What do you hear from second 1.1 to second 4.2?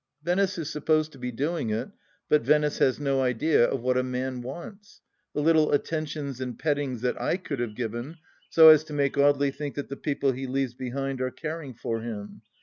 to be doing it, but Venice has no idea of what a